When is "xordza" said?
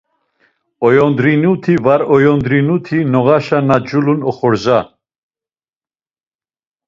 4.37-4.79